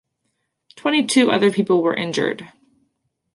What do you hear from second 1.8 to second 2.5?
were injured.